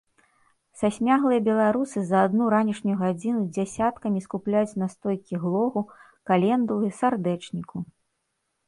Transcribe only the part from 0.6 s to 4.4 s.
Сасмяглыя беларусы за адну ранішнюю гадзіну дзясяткамі